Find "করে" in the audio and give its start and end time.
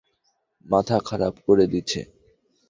1.45-1.65